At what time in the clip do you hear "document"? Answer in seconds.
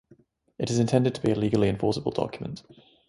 2.11-2.63